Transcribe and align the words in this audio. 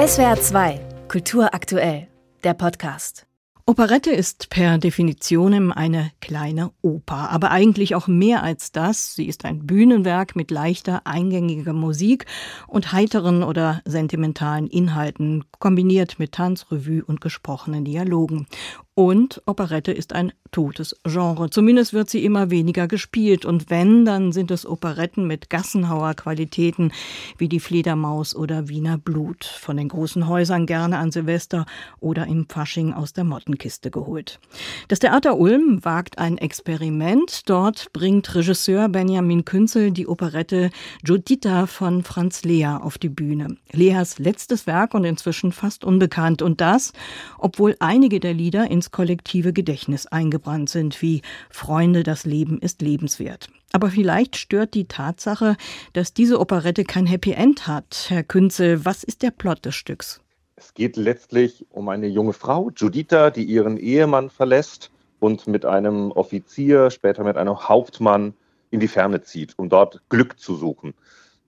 SWR 0.00 0.40
2, 0.40 0.80
Kultur 1.08 1.52
aktuell, 1.52 2.08
der 2.42 2.54
Podcast. 2.54 3.26
Operette 3.66 4.10
ist 4.10 4.48
per 4.48 4.78
Definitionem 4.78 5.72
eine 5.72 6.10
kleine 6.22 6.70
Oper, 6.80 7.30
aber 7.30 7.50
eigentlich 7.50 7.94
auch 7.94 8.06
mehr 8.06 8.42
als 8.42 8.72
das. 8.72 9.14
Sie 9.14 9.26
ist 9.26 9.44
ein 9.44 9.66
Bühnenwerk 9.66 10.36
mit 10.36 10.50
leichter, 10.50 11.02
eingängiger 11.06 11.74
Musik 11.74 12.24
und 12.66 12.92
heiteren 12.92 13.42
oder 13.42 13.82
sentimentalen 13.84 14.68
Inhalten, 14.68 15.44
kombiniert 15.58 16.18
mit 16.18 16.32
Tanz, 16.32 16.64
Revue 16.72 17.04
und 17.04 17.20
gesprochenen 17.20 17.84
Dialogen. 17.84 18.46
Und 18.94 19.40
Operette 19.46 19.92
ist 19.92 20.12
ein 20.12 20.32
totes 20.50 20.96
Genre. 21.04 21.48
Zumindest 21.50 21.92
wird 21.92 22.10
sie 22.10 22.24
immer 22.24 22.50
weniger 22.50 22.88
gespielt. 22.88 23.44
Und 23.44 23.70
wenn, 23.70 24.04
dann 24.04 24.32
sind 24.32 24.50
es 24.50 24.66
Operetten 24.66 25.26
mit 25.26 25.48
Gassenhauer 25.48 26.14
Qualitäten 26.14 26.92
wie 27.38 27.48
die 27.48 27.60
Fledermaus 27.60 28.34
oder 28.34 28.68
Wiener 28.68 28.98
Blut. 28.98 29.44
Von 29.44 29.76
den 29.76 29.88
großen 29.88 30.26
Häusern 30.26 30.66
gerne 30.66 30.98
an 30.98 31.12
Silvester 31.12 31.66
oder 32.00 32.26
im 32.26 32.48
Fasching 32.48 32.92
aus 32.92 33.12
der 33.12 33.24
Mottenkiste 33.24 33.90
geholt. 33.90 34.40
Das 34.88 34.98
Theater 34.98 35.38
Ulm 35.38 35.84
wagt 35.84 36.18
ein 36.18 36.36
Experiment. 36.38 37.48
Dort 37.48 37.92
bringt 37.92 38.34
Regisseur 38.34 38.88
Benjamin 38.88 39.44
Künzel 39.44 39.92
die 39.92 40.08
Operette 40.08 40.70
Judita 41.04 41.66
von 41.66 42.02
Franz 42.02 42.42
Lea 42.42 42.78
auf 42.80 42.98
die 42.98 43.08
Bühne. 43.08 43.56
Leas 43.72 44.18
letztes 44.18 44.66
Werk 44.66 44.94
und 44.94 45.04
inzwischen 45.04 45.52
fast 45.52 45.84
unbekannt. 45.84 46.42
Und 46.42 46.60
das, 46.60 46.92
obwohl 47.38 47.76
einige 47.78 48.20
der 48.20 48.34
Lieder 48.34 48.70
ins 48.70 48.89
kollektive 48.90 49.52
Gedächtnis 49.52 50.06
eingebrannt 50.06 50.70
sind, 50.70 51.00
wie 51.02 51.22
Freunde, 51.50 52.02
das 52.02 52.24
Leben 52.24 52.58
ist 52.58 52.82
lebenswert. 52.82 53.48
Aber 53.72 53.88
vielleicht 53.88 54.36
stört 54.36 54.74
die 54.74 54.86
Tatsache, 54.86 55.56
dass 55.92 56.12
diese 56.12 56.40
Operette 56.40 56.84
kein 56.84 57.06
Happy 57.06 57.32
End 57.32 57.66
hat. 57.66 58.06
Herr 58.08 58.24
Künzel, 58.24 58.84
was 58.84 59.04
ist 59.04 59.22
der 59.22 59.30
Plot 59.30 59.64
des 59.64 59.74
Stücks? 59.74 60.20
Es 60.56 60.74
geht 60.74 60.96
letztlich 60.96 61.64
um 61.70 61.88
eine 61.88 62.06
junge 62.06 62.32
Frau, 62.32 62.70
Judita, 62.76 63.30
die 63.30 63.44
ihren 63.44 63.78
Ehemann 63.78 64.28
verlässt 64.28 64.90
und 65.18 65.46
mit 65.46 65.64
einem 65.64 66.10
Offizier, 66.10 66.90
später 66.90 67.24
mit 67.24 67.36
einem 67.36 67.68
Hauptmann 67.68 68.34
in 68.70 68.80
die 68.80 68.88
Ferne 68.88 69.22
zieht, 69.22 69.54
um 69.56 69.68
dort 69.68 70.02
Glück 70.08 70.38
zu 70.38 70.56
suchen. 70.56 70.94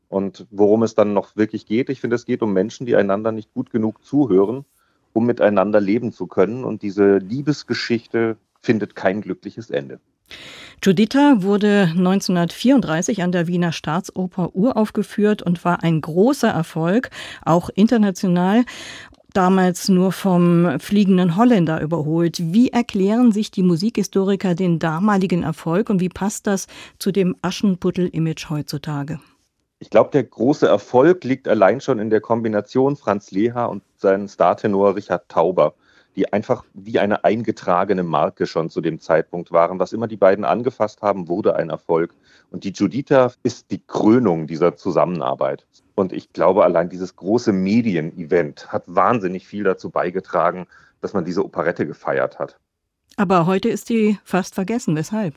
Und 0.08 0.47
worum 0.50 0.83
es 0.83 0.95
dann 0.95 1.14
noch 1.14 1.36
wirklich 1.36 1.67
geht, 1.67 1.89
ich 1.89 2.00
finde, 2.00 2.17
es 2.17 2.24
geht 2.24 2.42
um 2.42 2.52
Menschen, 2.52 2.86
die 2.86 2.97
einander 2.97 3.33
nicht 3.33 3.52
gut 3.52 3.70
genug 3.70 4.05
zuhören 4.05 4.64
um 5.12 5.27
miteinander 5.27 5.80
leben 5.80 6.12
zu 6.12 6.27
können. 6.27 6.64
Und 6.64 6.82
diese 6.82 7.18
Liebesgeschichte 7.18 8.36
findet 8.60 8.94
kein 8.96 9.20
glückliches 9.20 9.70
Ende. 9.70 10.00
Juditha 10.82 11.42
wurde 11.42 11.91
1934 11.96 13.22
an 13.22 13.30
der 13.30 13.46
Wiener 13.46 13.72
Staatsoper 13.72 14.55
uraufgeführt 14.55 15.42
und 15.42 15.64
war 15.64 15.83
ein 15.83 16.00
großer 16.00 16.48
Erfolg, 16.48 17.10
auch 17.44 17.70
international 17.74 18.64
damals 19.33 19.88
nur 19.88 20.12
vom 20.12 20.78
fliegenden 20.78 21.36
Holländer 21.36 21.80
überholt. 21.80 22.38
Wie 22.52 22.68
erklären 22.70 23.33
sich 23.33 23.50
die 23.50 23.62
Musikhistoriker 23.62 24.55
den 24.55 24.78
damaligen 24.78 25.42
Erfolg 25.42 25.88
und 25.88 26.00
wie 26.00 26.08
passt 26.08 26.46
das 26.46 26.66
zu 26.98 27.12
dem 27.12 27.36
Aschenputtel-Image 27.42 28.50
heutzutage? 28.50 29.20
Ich 29.83 29.91
glaube, 29.91 30.11
der 30.11 30.22
große 30.22 30.69
Erfolg 30.69 31.25
liegt 31.25 31.48
allein 31.48 31.80
schon 31.80 31.98
in 31.98 32.08
der 32.08 32.20
Kombination 32.20 32.94
Franz 32.94 33.33
Leha 33.33 33.64
und 33.64 33.83
seinen 33.97 34.28
Startenor 34.28 34.94
Richard 34.94 35.28
Tauber, 35.28 35.74
die 36.14 36.33
einfach 36.33 36.64
wie 36.72 37.00
eine 37.00 37.24
eingetragene 37.24 38.05
Marke 38.05 38.47
schon 38.47 38.70
zu 38.70 38.80
dem 38.80 39.00
Zeitpunkt 39.00 39.50
waren. 39.50 39.80
Was 39.80 39.92
immer 39.92 40.06
die 40.06 40.16
beiden 40.16 40.44
angefasst 40.44 41.02
haben, 41.02 41.27
wurde 41.27 41.56
ein 41.56 41.69
Erfolg. 41.69 42.14
Und 42.52 42.62
die 42.62 42.70
Judita 42.70 43.33
ist 43.42 43.72
die 43.72 43.83
Krönung 43.84 44.47
dieser 44.47 44.77
Zusammenarbeit. 44.77 45.66
Und 45.96 46.12
ich 46.12 46.33
glaube, 46.33 46.62
allein 46.62 46.89
dieses 46.89 47.17
große 47.17 47.52
Medienevent 47.52 48.72
hat 48.72 48.84
wahnsinnig 48.86 49.48
viel 49.48 49.64
dazu 49.64 49.91
beigetragen, 49.91 50.69
dass 51.00 51.12
man 51.12 51.24
diese 51.24 51.44
Operette 51.44 51.89
gefeiert 51.89 52.39
hat. 52.39 52.56
Aber 53.17 53.46
heute 53.46 53.69
ist 53.69 53.89
sie 53.89 54.17
fast 54.22 54.55
vergessen. 54.55 54.94
Weshalb? 54.94 55.34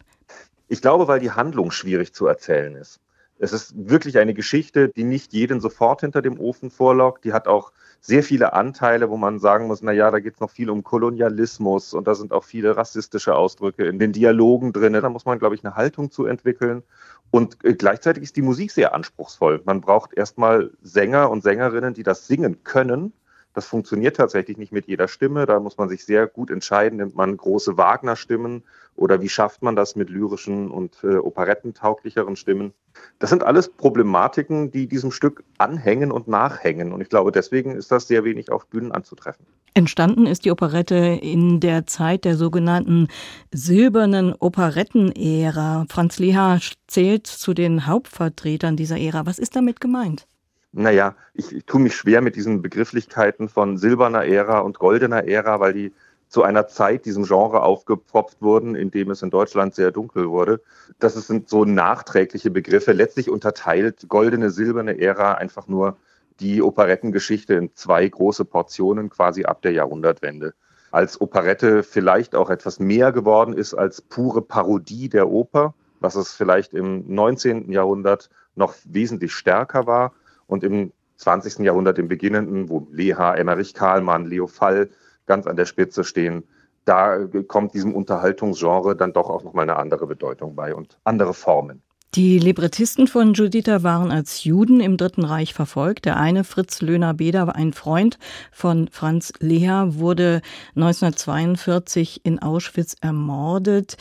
Ich 0.68 0.84
glaube, 0.84 1.08
weil 1.08 1.20
die 1.20 1.31
Handlung 1.31 1.72
schwierig 1.72 2.14
zu 2.14 2.28
erzählen 2.28 2.75
ist. 2.75 3.00
Es 3.38 3.51
ist 3.51 3.73
wirklich 3.75 4.18
eine 4.18 4.34
Geschichte, 4.34 4.90
die 4.90 5.03
nicht 5.03 5.34
jeden 5.34 5.59
sofort 5.59 6.01
hinter 6.01 6.22
dem 6.22 6.40
Ofen 6.40 6.69
vorlockt. 6.69 7.25
Die 7.25 7.34
hat 7.34 7.47
auch 7.47 7.72
sehr 8.00 8.23
viele 8.23 8.53
Anteile, 8.53 9.09
wo 9.09 9.18
man 9.18 9.40
sagen 9.40 9.68
muss, 9.68 9.81
na 9.81 9.91
ja, 9.91 10.09
da 10.09 10.19
geht 10.19 10.35
es 10.35 10.40
noch 10.40 10.51
viel 10.51 10.69
um 10.69 10.84
Kolonialismus 10.84 11.94
und 11.94 12.07
da 12.07 12.16
sind 12.16 12.31
auch 12.31 12.44
viele 12.44 12.78
rassistische 12.78 13.35
Ausdrücke 13.35 13.85
in 13.85 14.00
den 14.00 14.13
Dialogen 14.13 14.72
drin. 14.72 14.94
Da 14.94 15.09
muss 15.09 15.25
man, 15.25 15.40
glaube 15.40 15.56
ich, 15.56 15.66
eine 15.66 15.75
Haltung 15.75 16.12
zu 16.12 16.25
entwickeln. 16.25 16.84
Und 17.31 17.57
äh, 17.66 17.73
gleichzeitig 17.73 18.23
ist 18.23 18.38
die 18.38 18.41
Musik 18.41 18.72
sehr 18.72 18.94
anspruchsvoll. 18.94 19.62
Man 19.66 19.81
braucht 19.81 20.13
erstmal 20.13 20.72
Sänger 20.81 21.29
und 21.29 21.44
Sängerinnen, 21.44 21.94
die 21.94 22.03
das 22.03 22.28
singen 22.28 22.63
können 22.63 23.12
das 23.56 23.66
funktioniert 23.66 24.18
tatsächlich 24.18 24.58
nicht 24.58 24.74
mit 24.74 24.86
jeder 24.86 25.08
Stimme. 25.08 25.46
Da 25.46 25.62
muss 25.62 25.78
man 25.78 25.88
sich 25.88 26.04
sehr 26.04 26.28
gut 26.28 26.52
entscheiden. 26.52 26.98
Nimmt 26.98 27.16
man 27.16 27.38
große 27.38 27.78
Wagner-Stimmen 27.78 28.64
oder 28.96 29.22
wie 29.22 29.30
schafft 29.30 29.62
man 29.64 29.78
das 29.78 29.96
mit 29.96 30.10
lyrischen 30.10 30.70
und 30.70 30.98
äh, 31.04 31.16
operettentauglicheren 31.16 32.36
Stimmen? 32.36 32.74
Das 33.18 33.30
sind 33.30 33.44
alles 33.44 33.70
Problematiken, 33.70 34.72
die 34.72 34.88
diesem 34.88 35.12
Stück 35.12 35.46
anhängen 35.58 36.12
und 36.12 36.28
nachhängen. 36.28 36.92
Und 36.92 37.00
ich 37.00 37.08
glaube, 37.08 37.32
deswegen 37.32 37.72
ist 37.72 37.92
das 37.94 38.10
sehr 38.10 38.26
wenig 38.26 38.52
auf 38.52 38.68
Bühnen 38.68 38.92
anzutreffen. 38.92 39.46
Entstanden 39.74 40.26
ist 40.26 40.44
die 40.44 40.52
Operette 40.52 40.96
in 40.96 41.62
der 41.62 41.86
Zeit 41.86 42.26
der 42.26 42.36
sogenannten 42.36 43.08
silbernen 43.54 44.34
Operettenära. 44.38 45.86
Franz 45.90 46.20
Leha 46.20 46.60
zählt 46.88 47.28
zu 47.28 47.54
den 47.54 47.88
Hauptvertretern 47.88 48.76
dieser 48.76 49.00
Ära. 49.00 49.26
Was 49.26 49.40
ist 49.40 49.56
damit 49.56 49.80
gemeint? 49.80 50.28
Naja, 50.75 51.16
ich, 51.34 51.56
ich 51.56 51.66
tue 51.66 51.80
mich 51.80 51.96
schwer 51.96 52.22
mit 52.22 52.36
diesen 52.36 52.62
Begrifflichkeiten 52.62 53.47
von 53.47 53.78
silberner 53.78 54.25
Ära 54.25 54.59
und 54.59 54.78
goldener 54.78 55.25
Ära, 55.25 55.59
weil 55.62 55.74
die 55.74 55.94
zu 56.28 56.44
einer 56.44 56.68
Zeit 56.68 57.06
diesem 57.06 57.24
Genre 57.24 57.63
aufgepfropft 57.63 58.41
wurden, 58.41 58.75
in 58.75 58.91
dem 58.91 59.09
es 59.09 59.22
in 59.22 59.30
Deutschland 59.30 59.74
sehr 59.74 59.91
dunkel 59.91 60.30
wurde. 60.30 60.62
Das 61.00 61.14
sind 61.14 61.47
so 61.47 61.64
nachträgliche 61.64 62.52
Begriffe. 62.52 62.91
Letztlich 62.91 63.30
unterteilt 63.30 64.08
goldene, 64.09 64.50
silberne 64.50 65.00
Ära 65.00 65.35
einfach 65.35 65.68
nur 65.68 65.96
die 66.41 66.62
Operettengeschichte 66.62 67.53
in 67.53 67.74
zwei 67.74 68.06
große 68.08 68.44
Portionen 68.44 69.09
quasi 69.09 69.46
ab 69.46 69.62
der 69.62 69.72
Jahrhundertwende. 69.72 70.53
Als 70.91 71.22
Operette 71.22 71.84
vielleicht 71.84 72.35
auch 72.35 72.50
etwas 72.50 72.80
mehr 72.80 73.14
geworden 73.14 73.53
ist 73.53 73.74
als 73.74 74.02
pure 74.02 74.41
Parodie 74.41 75.08
der 75.08 75.30
Oper, 75.30 75.74
was 76.02 76.16
es 76.16 76.34
vielleicht 76.34 76.74
im 76.74 77.06
19. 77.08 77.72
Jahrhundert 77.72 78.30
noch 78.56 78.74
wesentlich 78.84 79.34
stärker 79.34 79.88
war 79.88 80.12
und 80.48 80.64
im 80.64 80.92
20. 81.18 81.60
Jahrhundert, 81.60 81.98
im 81.98 82.08
Beginnenden, 82.08 82.70
wo 82.70 82.88
Leha, 82.92 83.36
Emmerich 83.36 83.74
Kahlmann, 83.74 84.26
Leo 84.26 84.48
Fall 84.48 84.90
ganz 85.26 85.48
an 85.48 85.56
der 85.56 85.66
Spitze 85.66 86.04
stehen, 86.04 86.44
da 86.84 87.26
kommt 87.48 87.74
diesem 87.74 87.96
Unterhaltungsgenre 87.96 88.96
dann 88.96 89.14
doch 89.14 89.30
auch 89.30 89.44
nochmal 89.44 89.64
eine 89.64 89.78
andere 89.78 90.06
Bedeutung 90.06 90.56
bei 90.56 90.76
und 90.76 91.00
andere 91.04 91.34
Formen. 91.34 91.82
Die 92.14 92.40
Librettisten 92.40 93.08
von 93.08 93.34
Juditha 93.34 93.84
waren 93.84 94.10
als 94.10 94.46
Juden 94.46 94.80
im 94.80 94.96
Dritten 94.96 95.26
Reich 95.26 95.54
verfolgt. 95.54 96.06
Der 96.06 96.16
eine, 96.16 96.46
Fritz 96.46 96.82
Löhner-Beder, 96.82 97.54
ein 97.54 97.74
Freund 97.74 98.20
von 98.54 98.88
Franz 98.88 99.34
Leha, 99.40 99.96
wurde 99.96 100.42
1942 100.76 102.22
in 102.24 102.40
Auschwitz 102.40 102.96
ermordet. 103.02 103.98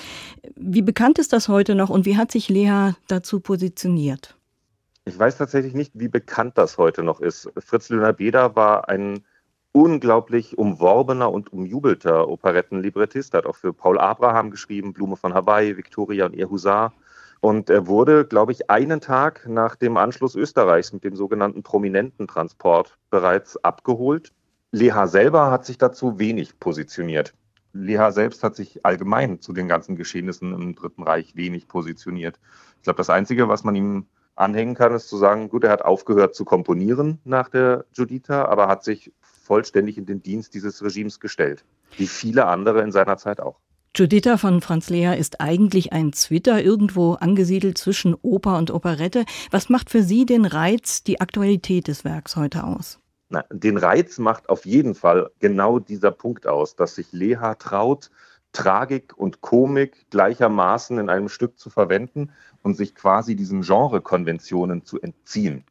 Wie 0.55 0.83
bekannt 0.83 1.19
ist 1.19 1.33
das 1.33 1.49
heute 1.49 1.75
noch 1.75 1.91
und 1.91 2.07
wie 2.07 2.17
hat 2.17 2.31
sich 2.31 2.49
Leha 2.49 2.95
dazu 3.09 3.41
positioniert? 3.41 4.37
Ich 5.07 5.19
weiß 5.19 5.37
tatsächlich 5.37 5.75
nicht, 5.75 5.93
wie 5.95 6.09
bekannt 6.09 6.57
das 6.57 6.79
heute 6.79 7.03
noch 7.03 7.21
ist. 7.21 7.53
Fritz 7.59 7.91
Lüner-Beder 7.91 8.57
war 8.57 8.89
ein 8.89 9.23
unglaublich 9.73 10.57
umworbener 10.57 11.31
und 11.31 11.53
umjubelter 11.53 12.27
Operettenlibrettist. 12.29 13.35
Er 13.35 13.39
hat 13.39 13.47
auch 13.47 13.57
für 13.57 13.75
Paul 13.75 13.99
Abraham 13.99 14.51
geschrieben, 14.51 14.95
Blume 14.95 15.17
von 15.17 15.35
Hawaii, 15.35 15.77
Victoria 15.77 16.25
und 16.25 16.35
ihr 16.35 16.49
Husar. 16.49 16.95
Und 17.41 17.69
er 17.69 17.87
wurde, 17.87 18.25
glaube 18.25 18.53
ich, 18.53 18.71
einen 18.71 19.03
Tag 19.03 19.47
nach 19.47 19.77
dem 19.77 19.99
Anschluss 19.99 20.37
Österreichs 20.37 20.95
mit 20.95 21.05
dem 21.05 21.17
sogenannten 21.17 21.63
Prominententransport 21.63 22.97
bereits 23.11 23.63
abgeholt. 23.63 24.33
Leha 24.73 25.07
selber 25.07 25.51
hat 25.51 25.67
sich 25.67 25.77
dazu 25.77 26.19
wenig 26.19 26.59
positioniert. 26.59 27.35
Leha 27.75 28.11
selbst 28.11 28.43
hat 28.43 28.57
sich 28.57 28.87
allgemein 28.87 29.41
zu 29.41 29.53
den 29.53 29.69
ganzen 29.69 29.97
Geschehnissen 29.97 30.55
im 30.55 30.75
Dritten 30.75 31.03
Reich 31.03 31.37
wenig 31.37 31.69
positioniert. 31.69 32.41
Ich 32.79 32.85
glaube, 32.85 32.97
das 32.97 33.11
Einzige, 33.11 33.49
was 33.49 33.65
man 33.65 33.75
ihm 33.75 34.07
anhängen 34.37 34.75
kann, 34.75 34.95
ist 34.95 35.09
zu 35.09 35.17
sagen, 35.17 35.49
gut, 35.49 35.65
er 35.65 35.71
hat 35.71 35.83
aufgehört 35.83 36.35
zu 36.35 36.45
komponieren 36.45 37.21
nach 37.25 37.49
der 37.49 37.85
Judita, 37.93 38.47
aber 38.47 38.69
hat 38.69 38.85
sich 38.85 39.13
vollständig 39.21 39.99
in 39.99 40.07
den 40.07 40.23
Dienst 40.23 40.55
dieses 40.55 40.83
Regimes 40.83 41.21
gestellt, 41.21 41.65
wie 41.97 42.07
viele 42.07 42.47
andere 42.47 42.83
in 42.83 42.93
seiner 42.93 43.17
Zeit 43.17 43.41
auch. 43.41 43.61
Judita 43.97 44.39
von 44.39 44.61
Franz 44.61 44.91
Lea 44.91 45.17
ist 45.17 45.41
eigentlich 45.41 45.93
ein 45.93 46.13
Zwitter, 46.13 46.61
irgendwo 46.61 47.13
angesiedelt 47.13 47.79
zwischen 47.79 48.17
Oper 48.23 48.59
und 48.59 48.73
Operette. 48.73 49.25
Was 49.53 49.69
macht 49.69 49.89
für 49.89 50.03
Sie 50.03 50.27
den 50.27 50.47
Reiz, 50.47 51.05
die 51.05 51.21
Aktualität 51.21 51.87
des 51.87 52.05
Werks 52.05 52.35
heute 52.35 52.65
aus? 52.65 52.99
Na, 53.29 53.45
den 53.53 53.77
Reiz 53.77 54.19
macht 54.19 54.49
auf 54.49 54.67
jeden 54.67 54.97
Fall 54.97 55.31
genau 55.39 55.79
dieser 55.79 56.11
Punkt 56.11 56.49
aus, 56.49 56.75
dass 56.75 56.97
sich 56.97 57.13
Leha 57.13 57.55
traut, 57.55 58.11
Tragik 58.55 59.13
und 59.19 59.43
Komik 59.43 60.07
gleichermaßen 60.11 60.99
in 60.99 61.11
einem 61.11 61.29
Stück 61.29 61.59
zu 61.59 61.69
verwenden 61.69 62.31
und 62.63 62.77
sich 62.77 62.95
quasi 62.95 63.37
diesen 63.37 63.61
Genrekonventionen 63.61 64.85
zu 64.85 64.99
entziehen. 65.01 65.65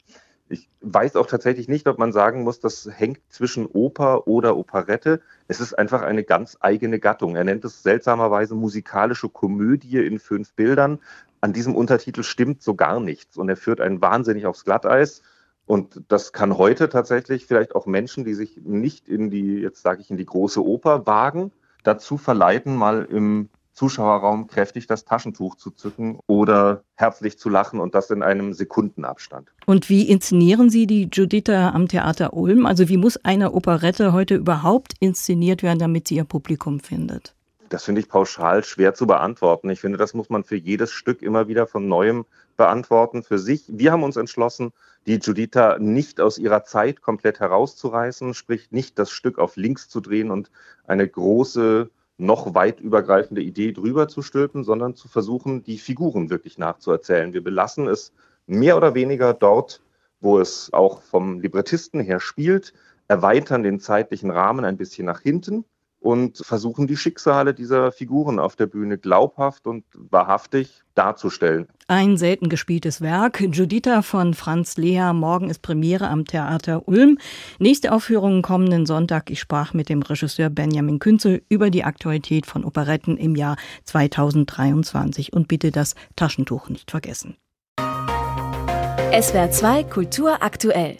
Ich 0.49 0.69
weiß 0.81 1.15
auch 1.15 1.25
tatsächlich 1.25 1.67
nicht, 1.67 1.87
ob 1.87 1.97
man 1.97 2.11
sagen 2.11 2.43
muss, 2.43 2.59
das 2.59 2.87
hängt 2.91 3.21
zwischen 3.29 3.65
Oper 3.65 4.27
oder 4.27 4.55
Operette. 4.55 5.21
Es 5.47 5.59
ist 5.59 5.73
einfach 5.73 6.03
eine 6.03 6.23
ganz 6.23 6.57
eigene 6.59 6.99
Gattung. 6.99 7.35
Er 7.35 7.43
nennt 7.43 7.65
es 7.65 7.81
seltsamerweise 7.81 8.53
musikalische 8.53 9.29
Komödie 9.29 10.05
in 10.05 10.19
fünf 10.19 10.53
Bildern. 10.53 10.99
An 11.41 11.53
diesem 11.53 11.75
Untertitel 11.75 12.21
stimmt 12.21 12.61
so 12.61 12.75
gar 12.75 12.99
nichts 12.99 13.37
und 13.37 13.49
er 13.49 13.57
führt 13.57 13.81
einen 13.81 14.01
wahnsinnig 14.01 14.45
aufs 14.45 14.65
Glatteis. 14.65 15.23
Und 15.65 16.03
das 16.09 16.33
kann 16.33 16.57
heute 16.57 16.89
tatsächlich 16.89 17.45
vielleicht 17.45 17.73
auch 17.73 17.85
Menschen, 17.85 18.25
die 18.25 18.33
sich 18.33 18.57
nicht 18.57 19.07
in 19.07 19.29
die, 19.29 19.59
jetzt 19.59 19.81
sage 19.81 20.01
ich, 20.01 20.11
in 20.11 20.17
die 20.17 20.25
große 20.25 20.63
Oper 20.63 21.07
wagen, 21.07 21.51
dazu 21.83 22.17
verleiten, 22.17 22.75
mal 22.75 23.05
im 23.09 23.49
Zuschauerraum 23.73 24.47
kräftig 24.47 24.87
das 24.87 25.03
Taschentuch 25.03 25.55
zu 25.55 25.71
zücken 25.71 26.19
oder 26.27 26.83
herzlich 26.95 27.39
zu 27.39 27.49
lachen 27.49 27.79
und 27.79 27.95
das 27.95 28.09
in 28.11 28.21
einem 28.21 28.53
Sekundenabstand. 28.53 29.51
Und 29.65 29.89
wie 29.89 30.07
inszenieren 30.07 30.69
Sie 30.69 30.85
die 30.85 31.09
Juditha 31.11 31.71
am 31.71 31.87
Theater 31.87 32.33
Ulm? 32.33 32.65
Also 32.65 32.87
wie 32.87 32.97
muss 32.97 33.17
eine 33.25 33.53
Operette 33.53 34.13
heute 34.13 34.35
überhaupt 34.35 34.93
inszeniert 34.99 35.63
werden, 35.63 35.79
damit 35.79 36.07
sie 36.07 36.15
ihr 36.15 36.23
Publikum 36.23 36.79
findet? 36.79 37.35
Das 37.69 37.85
finde 37.85 38.01
ich 38.01 38.09
pauschal 38.09 38.63
schwer 38.63 38.93
zu 38.93 39.07
beantworten. 39.07 39.71
Ich 39.71 39.81
finde, 39.81 39.97
das 39.97 40.13
muss 40.13 40.29
man 40.29 40.43
für 40.43 40.55
jedes 40.55 40.91
Stück 40.91 41.23
immer 41.23 41.47
wieder 41.47 41.65
von 41.65 41.87
neuem 41.87 42.25
beantworten 42.55 43.23
für 43.23 43.39
sich. 43.39 43.65
Wir 43.67 43.91
haben 43.91 44.03
uns 44.03 44.17
entschlossen, 44.17 44.71
die 45.05 45.17
Juditha 45.17 45.77
nicht 45.79 46.21
aus 46.21 46.37
ihrer 46.37 46.63
Zeit 46.63 47.01
komplett 47.01 47.39
herauszureißen, 47.39 48.33
sprich 48.33 48.71
nicht 48.71 48.97
das 48.99 49.11
Stück 49.11 49.37
auf 49.37 49.55
links 49.55 49.89
zu 49.89 49.99
drehen 50.01 50.31
und 50.31 50.51
eine 50.85 51.07
große 51.07 51.89
noch 52.17 52.53
weit 52.53 52.79
übergreifende 52.79 53.41
Idee 53.41 53.71
drüber 53.71 54.07
zu 54.07 54.21
stülpen, 54.21 54.63
sondern 54.63 54.95
zu 54.95 55.07
versuchen, 55.07 55.63
die 55.63 55.77
Figuren 55.77 56.29
wirklich 56.29 56.57
nachzuerzählen. 56.57 57.33
Wir 57.33 57.43
belassen 57.43 57.87
es 57.87 58.13
mehr 58.45 58.77
oder 58.77 58.93
weniger 58.93 59.33
dort, 59.33 59.81
wo 60.19 60.39
es 60.39 60.71
auch 60.71 61.01
vom 61.01 61.41
Librettisten 61.41 61.99
her 61.99 62.19
spielt, 62.19 62.73
erweitern 63.07 63.63
den 63.63 63.79
zeitlichen 63.79 64.31
Rahmen 64.31 64.63
ein 64.63 64.77
bisschen 64.77 65.05
nach 65.05 65.21
hinten 65.21 65.65
und 66.03 66.37
versuchen 66.37 66.85
die 66.85 66.97
Schicksale 66.97 67.53
dieser 67.53 67.93
Figuren 67.93 68.37
auf 68.37 68.57
der 68.57 68.65
Bühne 68.65 68.97
glaubhaft 68.97 69.65
und 69.67 69.85
wahrhaftig 69.93 70.81
darzustellen. 70.95 71.67
Ein 71.87 72.17
selten 72.17 72.49
gespieltes 72.49 72.99
Werk. 72.99 73.39
Juditha 73.39 74.01
von 74.01 74.33
Franz 74.33 74.75
Lea. 74.75 75.13
Morgen 75.13 75.49
ist 75.49 75.61
Premiere 75.61 76.09
am 76.09 76.25
Theater 76.25 76.87
Ulm. 76.89 77.17
Nächste 77.57 77.93
Aufführung 77.93 78.41
kommenden 78.41 78.85
Sonntag. 78.85 79.29
Ich 79.29 79.39
sprach 79.39 79.73
mit 79.73 79.87
dem 79.87 80.01
Regisseur 80.01 80.49
Benjamin 80.49 80.99
Künzel 80.99 81.41
über 81.47 81.69
die 81.69 81.85
Aktualität 81.85 82.45
von 82.47 82.65
Operetten 82.65 83.15
im 83.15 83.35
Jahr 83.35 83.55
2023. 83.85 85.31
Und 85.31 85.47
bitte 85.47 85.71
das 85.71 85.95
Taschentuch 86.17 86.67
nicht 86.67 86.91
vergessen. 86.91 87.37
SWR 87.79 89.51
2 89.51 89.83
Kultur 89.85 90.43
aktuell. 90.43 90.97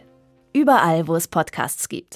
Überall, 0.54 1.08
wo 1.08 1.16
es 1.16 1.28
Podcasts 1.28 1.90
gibt. 1.90 2.12